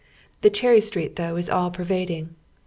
The 0.41 0.49
Cherry 0.49 0.81
Street 0.81 1.15
tough 1.15 1.37
is 1.37 1.47
all 1.47 1.69
pervading. 1.69 2.33